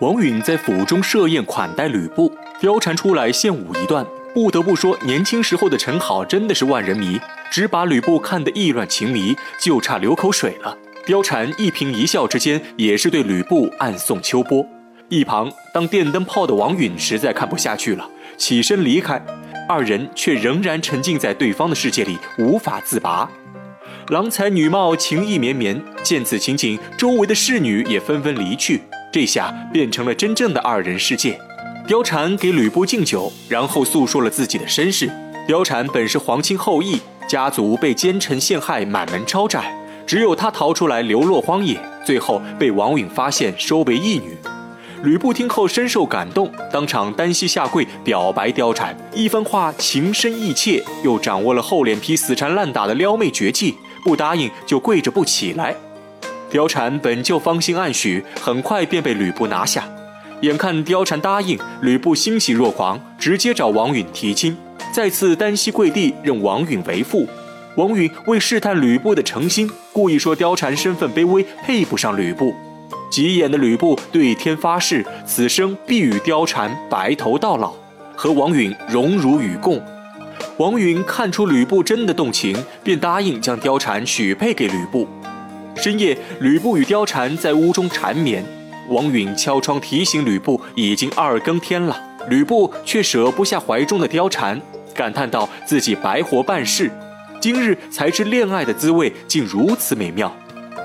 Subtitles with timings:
[0.00, 4.06] 王允在府中设宴款待吕布，貂蝉出来献舞一段。
[4.34, 7.18] 不得不说，年轻时候的陈好真的是万人迷，
[7.50, 10.76] 只把吕布看得意乱情迷，就差流口水了。
[11.06, 14.66] 貂蝉一颦一笑之间，也是对吕布暗送秋波。
[15.08, 18.06] 一旁当电灯泡的王允实在看不下去了，
[18.36, 19.24] 起身离开，
[19.66, 23.26] 二人却仍然沉浸在对方的世界里，无法自拔。
[24.08, 25.82] 郎才女貌，情意绵绵。
[26.02, 28.82] 见此情景，周围的侍女也纷纷离去。
[29.16, 31.40] 这下变成了真正的二人世界。
[31.88, 35.10] 貂蝉给吕布敬酒，然后诉说了自己的身世。
[35.48, 39.64] 貂蝉本是皇亲后裔，家族被奸臣陷害，满门抄斩，
[40.06, 44.36] 只有她逃出来流落荒野，最后被王允发现，收为义女。
[45.02, 55.74] 吕布听后深受感动，当场单膝下跪表白貂蝉，一番话情深意切，又掌握了厚脸皮死缠烂打的撩妹绝技，不答应就跪着不起来。
[56.56, 59.84] 貂蝉本就芳心暗许，很快便被吕布拿下。
[60.40, 64.56] 眼看貂蝉答应，吕布欣喜若狂，直接找王允提亲，
[64.90, 67.28] 再次单膝跪地认王允为父。
[67.74, 72.54] 王允为试探吕布的诚心，故意说貂蝉身份卑微，配不上吕布。
[73.10, 77.74] 急眼的吕布对天发誓，此生必与貂蝉白头到老，
[78.16, 79.78] 和王允荣辱与共。
[80.56, 85.06] 王允看出吕布真的动情，便答应将貂蝉许配给吕布。
[85.76, 88.44] 深夜，吕布与貂蝉在屋中缠绵。
[88.88, 92.00] 王允敲窗提醒吕布，已经二更天了。
[92.28, 94.60] 吕布却舍不下怀中的貂蝉，
[94.94, 96.90] 感叹道：“自己白活半世，
[97.40, 100.34] 今日才知恋爱的滋味，竟如此美妙。”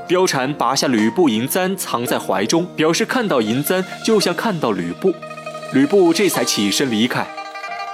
[0.10, 5.14] 貂蝉拔下吕布银簪，藏在怀中，表示看到银簪就像看到吕布。
[5.74, 7.26] 吕布这才起身离开。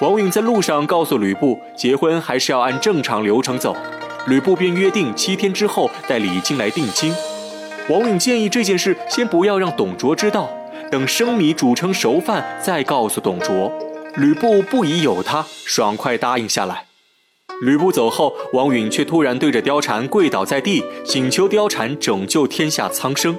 [0.02, 3.76] 王允在路上告诉吕布，结婚还是要按正常流程走。
[4.28, 7.14] 吕布便约定七天之后带李靖来定亲。
[7.90, 10.50] 王允建议这件事先不要让董卓知道，
[10.92, 13.72] 等生米煮成熟饭再告诉董卓。
[14.18, 16.86] 吕布不疑有他，爽快答应下来。
[17.62, 23.38] 吕布走后，王允却突然对着貂蝉跪倒在地，请求貂蝉拯救天下苍生。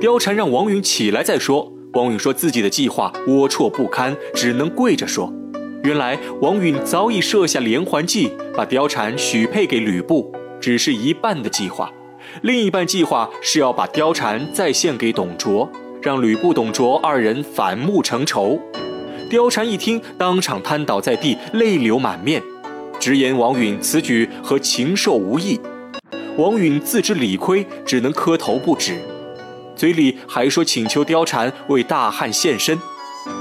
[0.00, 1.70] 貂蝉让王允起来再说。
[1.92, 5.30] 王允说自己的计划龌龊不堪，只能跪着说。
[5.82, 11.90] 原来王允早已设下连环计，把貂蝉许配给吕布，只是一半的计划。
[12.42, 15.68] 另一半计划是要把貂蝉再献给董卓，
[16.00, 18.60] 让吕布、董卓二人反目成仇。
[19.28, 22.40] 貂蝉一听，当场瘫倒在地，泪流满面，
[23.00, 25.58] 直言王允此举和禽兽无异。
[26.36, 29.00] 王允自知理亏，只能磕头不止，
[29.74, 32.78] 嘴里还说请求貂蝉为大汉献身。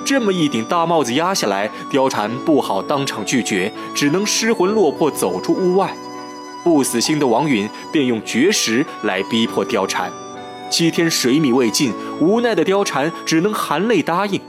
[0.06, 5.94] 这么一顶大帽子压下来，貂蝉不好当场拒绝，只能失魂落魄走出屋外。
[6.64, 10.12] 不死心的王允便用绝食来逼迫貂蝉，
[10.70, 14.40] 七天水米未进，无奈的貂蝉只能含泪答应。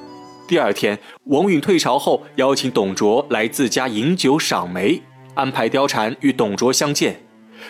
[0.46, 5.00] 第二天，王允退朝后，邀请董卓来自家饮酒赏梅，
[5.34, 7.22] 安排貂蝉与董卓相见。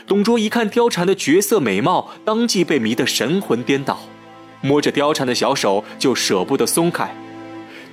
[0.07, 4.01] 董卓一看貂蝉的绝色美貌，当即被迷得神魂颠倒，
[4.63, 7.15] 摸着貂蝉的小手就舍不得松开。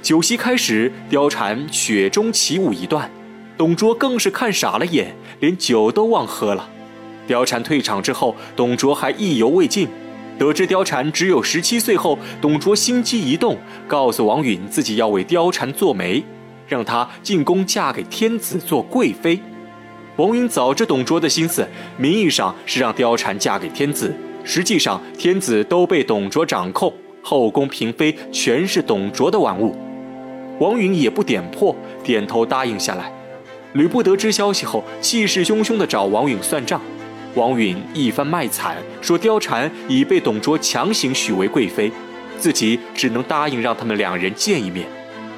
[0.01, 3.09] 酒席开始，貂蝉雪中起舞一段。
[3.57, 6.69] 董卓更是看傻了眼，连酒都忘喝了。
[7.27, 9.87] 貂蝉退场之后，董卓还意犹未尽。
[10.37, 16.23] 得知貂蝉只有十七岁后，董卓心机一动，告诉王允自己要为貂蝉做媒，
[16.66, 19.37] 让她进宫嫁给天子做贵妃。
[20.16, 21.67] 王允早知董卓的心思，
[21.97, 29.75] 名义上是让貂蝉嫁给天子，实际上天子都被董卓掌控，后宫嫔妃全是董卓的玩物。
[30.59, 33.12] 王允也不点破，点头答应下来。
[33.74, 36.81] 吕布得知消息后，气势汹汹地找王允算账。
[37.36, 41.92] 王允一番卖惨，说貂蝉已被董卓强行许为贵妃，
[42.38, 44.88] 自己只能答应让他们两人见一面，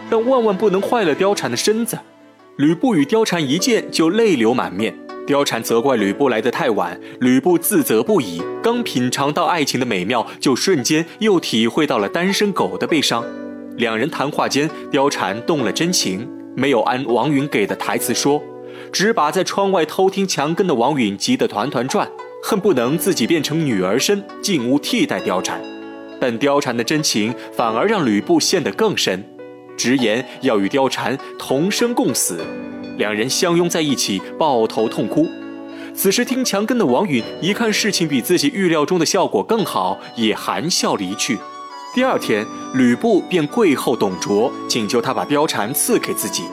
[0.09, 2.00] 但万万不能坏了貂蝉的身子。
[2.56, 4.96] 吕布与貂蝉一见就泪流满面，
[5.28, 8.42] 貂蝉责怪吕布来得太晚，吕布自责不已。
[8.64, 13.26] 刚品尝到爱情的美妙，就瞬间又体会到了单身狗的悲伤。
[13.78, 16.28] 两人谈话间，貂蝉动了真情。
[16.56, 18.41] 没有按王允给的台词说，
[18.91, 22.09] 只把在窗外偷听墙根的王允急得团团转，
[22.44, 25.62] 恨不能自己变成女儿身进屋替代貂蝉。
[26.20, 29.23] 但貂蝉的真情反而让吕布陷得更深，
[29.78, 32.41] 直言要与貂蝉同生共死。
[32.97, 35.28] 两人相拥在一起，抱头痛哭。
[35.94, 41.38] 此时听墙根的王允一看事情比自己预料中的效果更好，也含笑离去。
[41.93, 46.43] 第二天吕布便跪候董卓请求他把貂蝉赐给自己。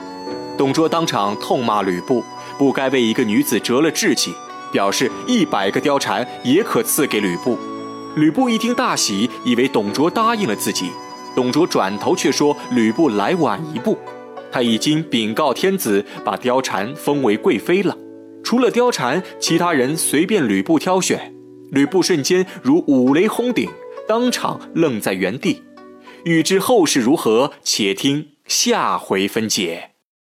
[0.57, 2.21] 董卓当场痛骂吕布
[2.57, 4.33] 不该为一个女子折了志气
[4.69, 7.57] 表示一百个貂蝉也可赐给吕布。
[8.17, 10.91] 吕布一听大喜以为董卓答应了自己
[11.35, 13.97] 董卓转头却说吕布来晚一步
[14.51, 17.95] 他已经禀告天子把貂蝉封为贵妃了。
[18.43, 21.39] 除了貂蝉其他人随便吕布挑选。
[21.71, 23.69] 吕布瞬间如五雷轰顶
[24.09, 25.61] 当场愣在原地，
[26.25, 29.91] 欲知后事如何，且听下回分解。